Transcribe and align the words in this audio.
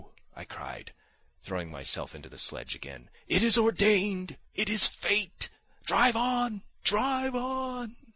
I 0.35 0.45
cried, 0.45 0.95
throwing 1.43 1.69
myself 1.69 2.15
into 2.15 2.27
the 2.27 2.39
sledge 2.39 2.73
again. 2.73 3.11
"It 3.27 3.43
is 3.43 3.55
ordained! 3.55 4.39
It 4.55 4.67
is 4.67 4.87
fate! 4.87 5.49
Drive 5.85 6.15
on, 6.15 6.63
drive 6.83 7.35
on!" 7.35 7.95